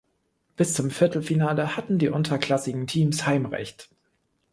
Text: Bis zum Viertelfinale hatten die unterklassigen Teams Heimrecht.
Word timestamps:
Bis 0.55 0.73
zum 0.73 0.89
Viertelfinale 0.89 1.75
hatten 1.77 1.99
die 1.99 2.09
unterklassigen 2.09 2.87
Teams 2.87 3.27
Heimrecht. 3.27 3.87